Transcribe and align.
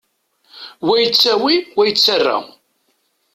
Wa 0.87 0.95
yettawi, 1.01 1.55
wa 1.77 1.83
yettarra. 1.87 2.37